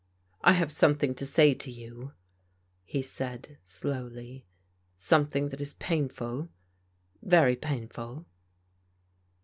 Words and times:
"I 0.41 0.53
have 0.53 0.71
something 0.71 1.13
to 1.13 1.27
say 1.27 1.53
to 1.53 1.69
you," 1.69 2.13
he 2.85 3.03
said 3.03 3.59
slowly." 3.63 4.47
Something 4.95 5.49
that 5.49 5.61
is 5.61 5.75
painful, 5.75 6.49
very 7.21 7.55
painful." 7.55 8.25